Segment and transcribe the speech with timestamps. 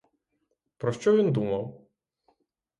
[0.77, 1.81] Про що він думав?